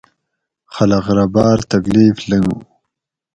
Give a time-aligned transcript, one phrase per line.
[0.75, 2.57] خلق رہ باۤر تکلیف لنگو